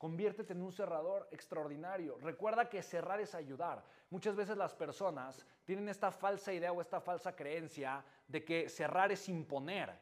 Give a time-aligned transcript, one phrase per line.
[0.00, 2.16] Conviértete en un cerrador extraordinario.
[2.22, 3.84] Recuerda que cerrar es ayudar.
[4.08, 9.12] Muchas veces las personas tienen esta falsa idea o esta falsa creencia de que cerrar
[9.12, 9.92] es imponer.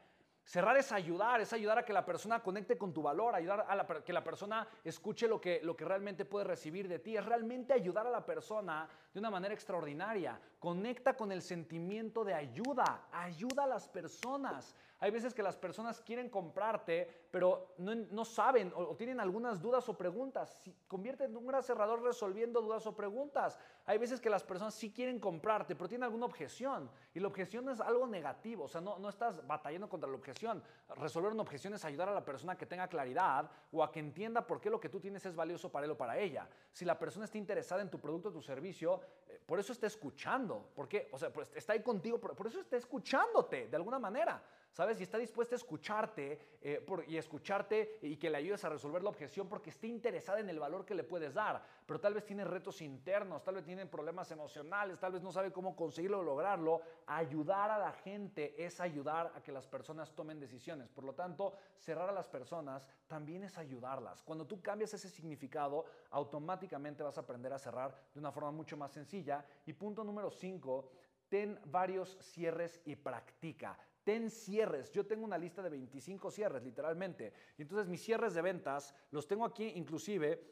[0.44, 4.04] Cerrar es ayudar, es ayudar a que la persona conecte con tu valor, ayudar a
[4.04, 7.16] que la persona escuche lo que, lo que realmente puede recibir de ti.
[7.16, 10.40] Es realmente ayudar a la persona de una manera extraordinaria.
[10.60, 14.76] Conecta con el sentimiento de ayuda, ayuda a las personas.
[15.00, 19.96] Hay veces que las personas quieren comprarte, pero no, saben o, tienen algunas dudas o
[19.96, 20.58] preguntas.
[20.60, 23.60] Si, convierte en un gran cerrador resolviendo dudas o preguntas.
[23.86, 26.90] Hay veces que las personas sí quieren comprarte, pero tienen alguna objeción.
[27.14, 28.64] Y la objeción es algo negativo.
[28.64, 30.62] O sea, no, no estás batallando contra la objeción.
[30.96, 34.00] Resolver una objeción es ayudar a la persona a que tenga claridad o a que
[34.00, 36.48] entienda por qué lo que tú tienes es valioso para él o para ella.
[36.72, 39.86] Si la persona está interesada en tu producto o tu servicio, eh, por eso está
[39.86, 40.70] escuchando.
[40.74, 41.08] ¿Por qué?
[41.12, 44.42] O sea, pues está ahí contigo, por eso está escuchándote de alguna manera.
[44.78, 45.00] ¿Sabes?
[45.00, 49.08] Y está dispuesta a escucharte eh, y escucharte y que le ayudes a resolver la
[49.08, 51.60] objeción porque está interesada en el valor que le puedes dar.
[51.84, 55.50] Pero tal vez tiene retos internos, tal vez tiene problemas emocionales, tal vez no sabe
[55.50, 56.80] cómo conseguirlo o lograrlo.
[57.08, 60.88] Ayudar a la gente es ayudar a que las personas tomen decisiones.
[60.90, 64.22] Por lo tanto, cerrar a las personas también es ayudarlas.
[64.22, 68.76] Cuando tú cambias ese significado, automáticamente vas a aprender a cerrar de una forma mucho
[68.76, 69.44] más sencilla.
[69.66, 70.88] Y punto número 5,
[71.28, 73.76] ten varios cierres y practica
[74.08, 74.90] ten cierres.
[74.90, 77.30] Yo tengo una lista de 25 cierres, literalmente.
[77.58, 80.42] Y entonces mis cierres de ventas los tengo aquí inclusive,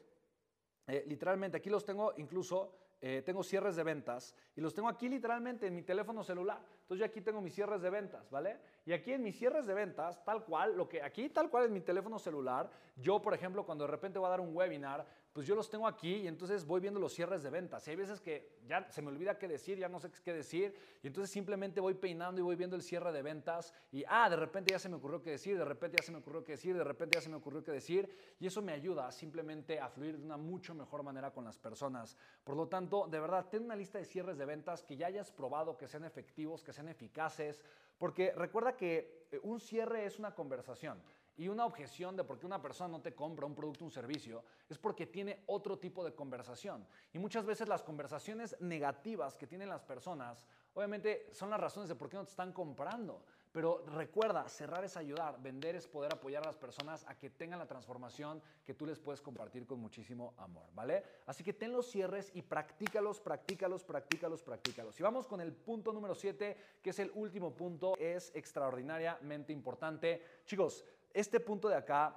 [0.85, 5.09] eh, literalmente, aquí los tengo incluso, eh, tengo cierres de ventas y los tengo aquí
[5.09, 6.63] literalmente en mi teléfono celular.
[6.81, 8.59] Entonces yo aquí tengo mis cierres de ventas, ¿vale?
[8.85, 11.73] Y aquí en mis cierres de ventas, tal cual, lo que aquí tal cual en
[11.73, 15.03] mi teléfono celular, yo por ejemplo cuando de repente voy a dar un webinar,
[15.37, 17.87] pues yo los tengo aquí y entonces voy viendo los cierres de ventas.
[17.87, 20.73] Y hay veces que ya se me olvida qué decir, ya no sé qué decir,
[21.03, 24.35] y entonces simplemente voy peinando y voy viendo el cierre de ventas y, ah, de
[24.35, 26.75] repente ya se me ocurrió qué decir, de repente ya se me ocurrió qué decir,
[26.75, 28.09] de repente ya se me ocurrió qué decir,
[28.39, 32.17] y eso me ayuda simplemente a fluir de una mucho mejor manera con las personas.
[32.43, 35.29] Por lo tanto, de verdad, ten una lista de cierres de ventas que ya hayas
[35.29, 37.63] probado, que sean efectivos, que sean eficaces,
[37.99, 40.99] porque recuerda que eh, un cierre es una conversación.
[41.37, 44.43] Y una objeción de por qué una persona no te compra un producto un servicio
[44.67, 46.85] es porque tiene otro tipo de conversación.
[47.13, 50.43] Y muchas veces las conversaciones negativas que tienen las personas,
[50.73, 53.23] obviamente son las razones de por qué no te están comprando.
[53.51, 57.57] Pero recuerda, cerrar es ayudar, vender es poder apoyar a las personas a que tengan
[57.57, 61.03] la transformación que tú les puedes compartir con muchísimo amor, ¿vale?
[61.25, 64.99] Así que ten los cierres y practícalos, practícalos, practícalos, practícalos.
[64.99, 70.21] Y vamos con el punto número 7, que es el último punto, es extraordinariamente importante.
[70.45, 72.15] Chicos, este punto de acá,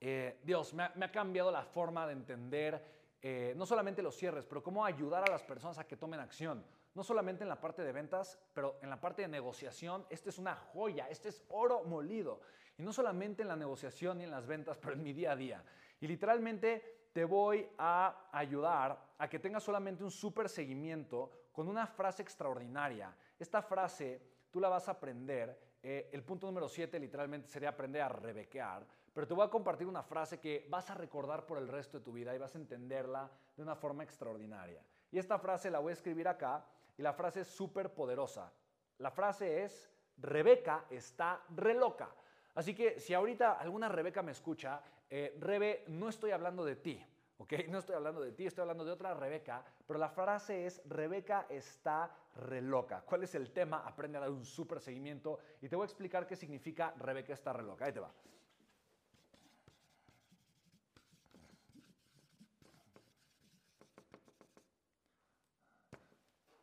[0.00, 4.62] eh, Dios, me ha, cambiado la forma de entender eh, no solamente los cierres, pero
[4.62, 6.62] cómo ayudar a las personas a que tomen acción.
[6.94, 10.38] No solamente en la parte de ventas, pero en la parte de negociación, este es
[10.38, 12.42] una joya, este es oro molido.
[12.76, 15.36] Y no solamente en la negociación y en las ventas, pero en mi día a
[15.36, 15.64] día.
[16.00, 21.86] Y literalmente te voy a ayudar a que tengas solamente un súper seguimiento con una
[21.86, 23.16] frase extraordinaria.
[23.38, 24.20] Esta frase
[24.54, 28.86] tú la vas a aprender eh, el punto número 7 literalmente sería aprender a rebequear,
[29.12, 32.04] pero te voy a compartir una frase que vas a recordar por el resto de
[32.04, 34.80] tu vida y vas a entenderla de una forma extraordinaria.
[35.10, 36.64] Y esta frase la voy a escribir acá
[36.96, 38.52] y la frase es súper poderosa.
[38.98, 42.14] La frase es, Rebeca está re loca.
[42.54, 44.80] Así que si ahorita alguna Rebeca me escucha,
[45.10, 47.04] eh, Rebe, no estoy hablando de ti.
[47.38, 47.52] ¿Ok?
[47.68, 51.46] No estoy hablando de ti, estoy hablando de otra Rebeca, pero la frase es Rebeca
[51.48, 53.02] está re loca.
[53.02, 53.82] ¿Cuál es el tema?
[53.86, 57.52] Aprende a dar un súper seguimiento y te voy a explicar qué significa Rebeca está
[57.52, 57.84] re loca.
[57.84, 58.12] Ahí te va.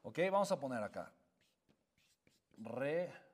[0.04, 1.12] Ok, vamos a poner acá.
[2.58, 3.31] Re.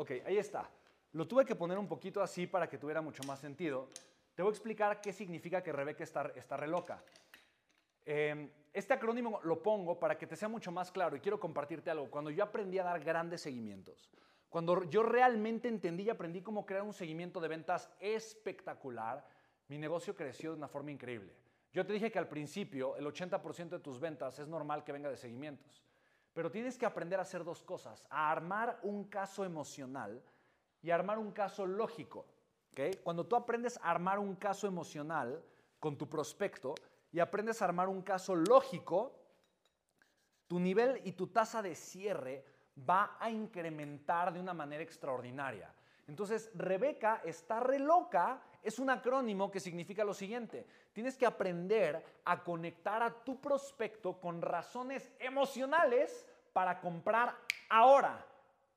[0.00, 0.66] Ok, ahí está.
[1.12, 3.90] Lo tuve que poner un poquito así para que tuviera mucho más sentido.
[4.34, 7.04] Te voy a explicar qué significa que Rebeca está, está re loca.
[8.06, 11.90] Em, este acrónimo lo pongo para que te sea mucho más claro y quiero compartirte
[11.90, 12.10] algo.
[12.10, 14.08] Cuando yo aprendí a dar grandes seguimientos,
[14.48, 19.28] cuando yo realmente entendí y aprendí cómo crear un seguimiento de ventas espectacular,
[19.68, 21.36] mi negocio creció de una forma increíble.
[21.74, 25.10] Yo te dije que al principio el 80% de tus ventas es normal que venga
[25.10, 25.84] de seguimientos,
[26.32, 30.22] pero tienes que aprender a hacer dos cosas, a armar un caso emocional
[30.82, 32.26] y armar un caso lógico.
[32.72, 32.92] ¿okay?
[33.02, 35.42] Cuando tú aprendes a armar un caso emocional
[35.78, 36.74] con tu prospecto,
[37.12, 39.12] y aprendes a armar un caso lógico,
[40.46, 42.44] tu nivel y tu tasa de cierre
[42.88, 45.72] va a incrementar de una manera extraordinaria.
[46.10, 50.66] Entonces, Rebeca está re loca es un acrónimo que significa lo siguiente.
[50.92, 57.36] Tienes que aprender a conectar a tu prospecto con razones emocionales para comprar
[57.68, 58.26] ahora.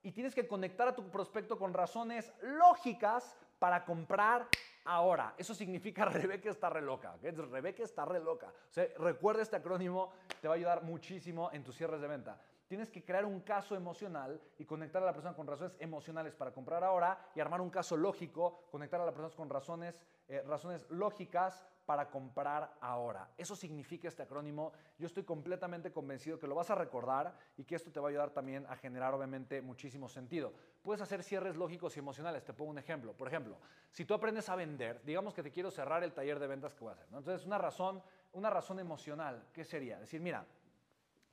[0.04, 4.48] Y tienes que conectar a tu prospecto con razones lógicas para comprar
[4.86, 5.34] ahora.
[5.36, 7.18] Eso significa Rebeca está re loca.
[7.20, 8.48] Rebeca está re loca.
[8.48, 12.40] O recuerda este acrónimo, te va a ayudar muchísimo en tus cierres de venta.
[12.74, 16.52] Tienes que crear un caso emocional y conectar a la persona con razones emocionales para
[16.52, 20.90] comprar ahora y armar un caso lógico, conectar a la persona con razones, eh, razones
[20.90, 23.30] lógicas para comprar ahora.
[23.38, 24.74] Eso significa este acrónimo.
[24.98, 28.10] Yo estoy completamente convencido que lo vas a recordar y que esto te va a
[28.10, 30.52] ayudar también a generar obviamente muchísimo sentido.
[30.82, 32.44] Puedes hacer cierres lógicos y emocionales.
[32.44, 33.14] Te pongo un ejemplo.
[33.14, 33.60] Por ejemplo,
[33.92, 36.80] si tú aprendes a vender, digamos que te quiero cerrar el taller de ventas que
[36.80, 37.06] voy a hacer.
[37.06, 40.00] Entonces, una razón, una razón emocional, ¿qué sería?
[40.00, 40.44] Decir, mira,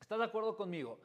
[0.03, 1.01] ¿estás de acuerdo conmigo?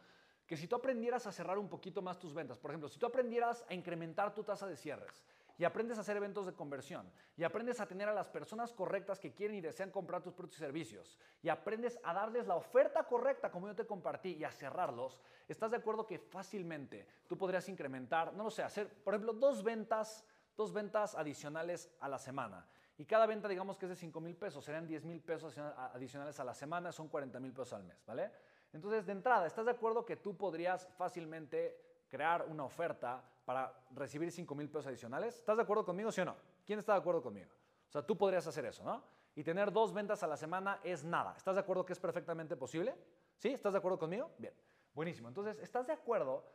[0.46, 3.06] Que si tú aprendieras a cerrar un poquito más tus ventas, por ejemplo, si tú
[3.06, 5.24] aprendieras a incrementar tu tasa de cierres,
[5.58, 9.20] y aprendes a hacer eventos de conversión y aprendes a tener a las personas correctas
[9.20, 13.04] que quieren y desean comprar tus productos y servicios y aprendes a darles la oferta
[13.06, 17.70] correcta como yo te compartí y a cerrarlos, ¿estás de acuerdo que fácilmente tú podrías
[17.70, 20.26] incrementar, no lo sé, hacer, por ejemplo, dos ventas,
[20.58, 22.68] dos ventas adicionales a la semana?
[22.98, 26.40] Y cada venta, digamos que es de 5 mil pesos, serían 10 mil pesos adicionales
[26.40, 28.32] a la semana, son 40 mil pesos al mes, ¿vale?
[28.76, 34.32] Entonces, de entrada, ¿estás de acuerdo que tú podrías fácilmente crear una oferta para recibir
[34.32, 35.38] 5 mil pesos adicionales.
[35.38, 36.36] ¿Estás de acuerdo conmigo, sí o no?
[36.66, 37.52] ¿Quién está de acuerdo conmigo?
[37.88, 39.04] O sea, tú podrías hacer eso, ¿no?
[39.36, 41.36] Y tener dos ventas a la semana es nada.
[41.38, 42.96] ¿Estás de acuerdo que es perfectamente posible?
[43.38, 43.50] ¿Sí?
[43.50, 44.32] ¿Estás de acuerdo conmigo?
[44.38, 44.54] Bien.
[44.94, 45.28] Buenísimo.
[45.28, 46.46] Entonces, ¿estás de acuerdo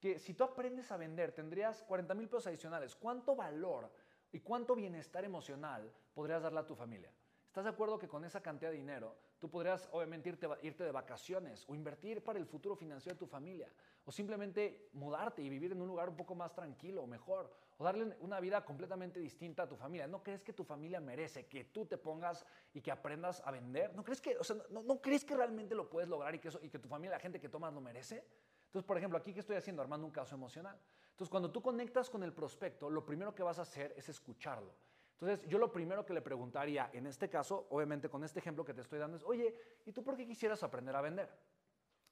[0.00, 2.96] que si tú aprendes a vender tendrías 40 mil pesos adicionales?
[2.96, 3.90] ¿Cuánto valor
[4.32, 7.12] y cuánto bienestar emocional podrías darle a tu familia?
[7.52, 10.90] ¿Estás de acuerdo que con esa cantidad de dinero tú podrías obviamente irte, irte, de
[10.90, 13.68] vacaciones o invertir para el futuro financiero de tu familia?
[14.06, 17.54] O simplemente mudarte y vivir en un lugar un poco más tranquilo o mejor.
[17.76, 20.06] O darle una vida completamente distinta a tu familia.
[20.06, 23.94] ¿No crees que tu familia merece que tú te pongas y que aprendas a vender?
[23.94, 26.58] ¿No crees que, o sea, no, crees que realmente lo puedes lograr y que, eso,
[26.62, 28.24] y que tu familia, la gente que tomas, lo merece?
[28.64, 30.80] Entonces, por ejemplo, aquí que estoy haciendo, armando un caso emocional.
[31.10, 34.72] Entonces, cuando tú conectas con el prospecto, lo primero que vas a hacer es escucharlo.
[35.22, 38.74] Entonces, yo lo primero que le preguntaría, en este caso, obviamente con este ejemplo que
[38.74, 39.54] te estoy dando, es, oye,
[39.86, 41.30] ¿y tú por qué quisieras aprender a vender?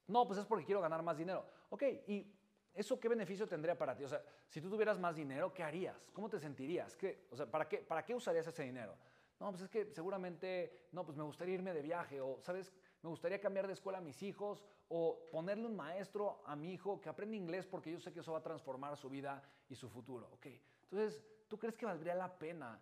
[0.07, 1.45] No, pues es porque quiero ganar más dinero.
[1.71, 2.33] Ok, ¿y
[2.73, 4.05] eso qué beneficio tendría para ti?
[4.05, 6.09] O sea, si tú tuvieras más dinero, ¿qué harías?
[6.13, 6.95] ¿Cómo te sentirías?
[6.95, 8.95] ¿Qué, o sea, ¿para qué, ¿para qué usarías ese dinero?
[9.41, 12.73] No, pues es que seguramente, no, pues me gustaría irme de viaje o, ¿sabes?
[13.01, 17.01] Me gustaría cambiar de escuela a mis hijos o ponerle un maestro a mi hijo
[17.01, 19.89] que aprenda inglés porque yo sé que eso va a transformar su vida y su
[19.89, 20.29] futuro.
[20.31, 20.45] Ok,
[20.83, 22.81] entonces, ¿tú crees que valdría la pena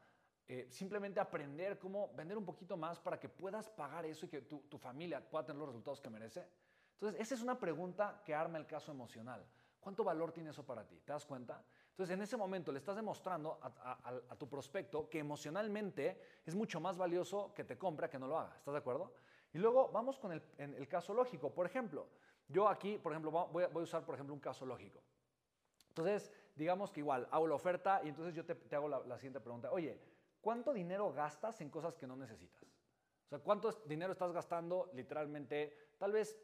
[0.51, 4.41] eh, simplemente aprender cómo vender un poquito más para que puedas pagar eso y que
[4.41, 6.43] tu, tu, familia pueda tener los resultados que merece?
[6.93, 9.45] Entonces, esa es una pregunta que arma el caso emocional.
[9.79, 10.99] ¿Cuánto valor tiene eso para ti?
[11.05, 11.63] ¿Te das cuenta?
[11.91, 16.97] Entonces, en ese momento le estás demostrando a, tu prospecto que emocionalmente es mucho más
[16.97, 18.55] valioso que te compre a que no lo haga.
[18.57, 19.13] ¿Estás de acuerdo?
[19.53, 21.53] Y luego vamos con el, el caso lógico.
[21.53, 22.07] Por ejemplo,
[22.47, 24.99] yo aquí, por ejemplo, voy a, voy a usar, por ejemplo, un caso lógico.
[25.89, 29.39] Entonces, digamos que igual hago la oferta y entonces yo te, te hago la siguiente
[29.39, 29.71] pregunta.
[29.71, 30.01] Oye,
[30.41, 32.63] ¿cuánto dinero gastas en cosas que no necesitas?
[33.25, 36.37] O sea, ¿cuánto dinero estás gastando literalmente, tal vez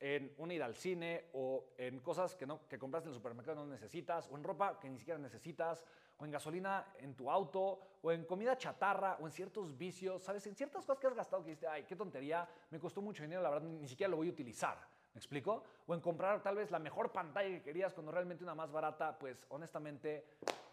[0.00, 3.64] en una ida al cine o en cosas que, no, que compraste en el supermercado
[3.64, 5.84] no necesitas, o en ropa que ni siquiera necesitas,
[6.16, 10.46] o en gasolina en tu auto, o en comida chatarra, o en ciertos vicios, ¿sabes?
[10.46, 13.42] En ciertas cosas que has gastado que dices, ay, qué tontería, me costó mucho dinero,
[13.42, 14.78] la verdad, ni siquiera lo voy a utilizar.
[15.12, 15.64] ¿Me explico?
[15.86, 19.18] O en comprar tal vez la mejor pantalla que querías cuando realmente una más barata,
[19.18, 20.24] pues honestamente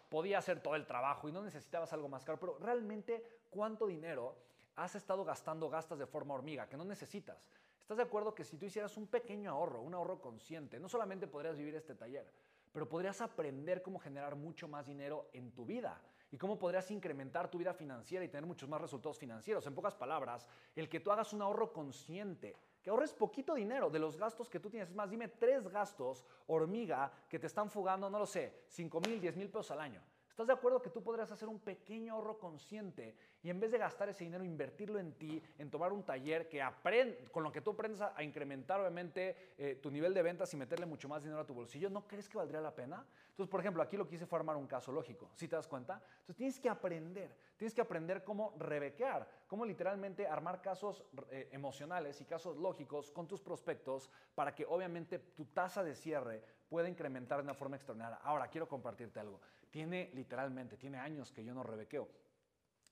[0.08, 2.38] podía hacer todo el trabajo y no necesitabas algo más caro.
[2.38, 4.36] Pero realmente, ¿cuánto dinero
[4.76, 7.46] has estado gastando, gastas de forma hormiga, que no necesitas?
[7.80, 11.26] ¿Estás de acuerdo que si tú hicieras un pequeño ahorro, un ahorro consciente, no solamente
[11.26, 12.30] podrías vivir este taller,
[12.72, 16.00] pero podrías aprender cómo generar mucho más dinero en tu vida
[16.30, 19.66] y cómo podrías incrementar tu vida financiera y tener muchos más resultados financieros.
[19.66, 20.46] En pocas palabras,
[20.76, 22.54] el que tú hagas un ahorro consciente,
[22.88, 24.88] que ahorres poquito dinero de los gastos que tú tienes.
[24.88, 29.20] Es más, dime tres gastos hormiga que te están fugando, no lo sé, 5 mil,
[29.20, 30.02] 10 mil pesos al año.
[30.30, 33.76] ¿Estás de acuerdo que tú podrías hacer un pequeño ahorro consciente y en vez de
[33.76, 37.60] gastar ese dinero, invertirlo en ti, en tomar un taller que aprende, con lo que
[37.60, 41.42] tú aprendes a, incrementar obviamente eh, tu nivel de ventas y meterle mucho más dinero
[41.42, 41.90] a tu bolsillo?
[41.90, 43.04] ¿No crees que valdría la pena?
[43.28, 45.68] Entonces, por ejemplo, aquí lo que hice fue armar un caso lógico, ¿sí te das
[45.68, 46.00] cuenta?
[46.20, 52.20] Entonces tienes que aprender, tienes que aprender cómo rebequear, cómo literalmente armar casos eh, emocionales
[52.20, 57.38] y casos lógicos con tus prospectos para que obviamente tu tasa de cierre pueda incrementar
[57.38, 58.20] de una forma extraordinaria.
[58.22, 59.40] Ahora, quiero compartirte algo.
[59.70, 62.08] Tiene literalmente, tiene años que yo no rebequeo.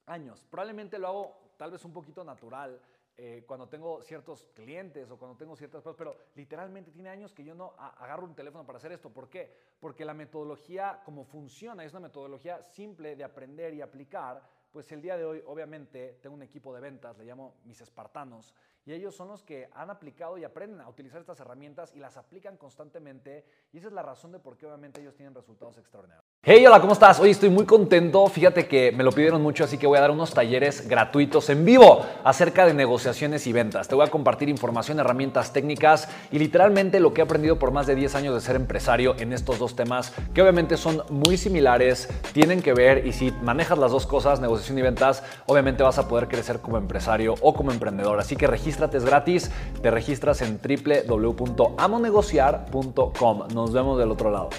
[0.06, 0.44] Años.
[0.50, 2.80] Probablemente lo hago tal vez un poquito natural
[3.18, 7.44] eh, cuando tengo ciertos clientes o cuando tengo ciertas cosas, pero literalmente tiene años que
[7.44, 9.08] yo no agarro un teléfono para hacer esto.
[9.10, 9.50] ¿Por qué?
[9.80, 14.42] Porque la metodología, como funciona, es una metodología simple de aprender y aplicar.
[14.70, 18.52] Pues el día de hoy, obviamente, tengo un equipo de ventas, le llamo mis espartanos,
[18.84, 22.18] y ellos son los que han aplicado y aprenden a utilizar estas herramientas y las
[22.18, 23.46] aplican constantemente.
[23.72, 26.25] Y esa es la razón de por qué obviamente ellos tienen resultados extraordinarios.
[26.48, 27.18] Hey, hola, ¿cómo estás?
[27.18, 28.24] Hoy estoy muy contento.
[28.28, 31.64] Fíjate que me lo pidieron mucho, así que voy a dar unos talleres gratuitos en
[31.64, 33.88] vivo acerca de negociaciones y ventas.
[33.88, 37.88] Te voy a compartir información, herramientas técnicas y literalmente lo que he aprendido por más
[37.88, 42.08] de 10 años de ser empresario en estos dos temas, que obviamente son muy similares,
[42.32, 46.06] tienen que ver y si manejas las dos cosas, negociación y ventas, obviamente vas a
[46.06, 48.20] poder crecer como empresario o como emprendedor.
[48.20, 49.50] Así que regístrate, es gratis.
[49.82, 53.48] Te registras en www.amonegociar.com.
[53.52, 54.50] Nos vemos del otro lado.